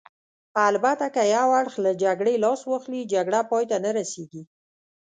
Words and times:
البته 0.67 1.05
که 1.15 1.23
یو 1.35 1.49
اړخ 1.61 1.73
له 1.85 1.91
جګړې 2.03 2.33
لاس 2.43 2.61
واخلي، 2.65 3.01
جګړه 3.13 3.39
پای 3.49 3.63
ته 3.71 3.77
نه 3.85 3.91
رسېږي. 3.97 4.43